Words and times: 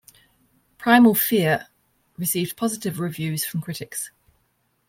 "Primal 0.79 1.13
Fear" 1.13 1.67
received 2.17 2.57
positive 2.57 2.99
reviews 2.99 3.45
from 3.45 3.61
critics. 3.61 4.09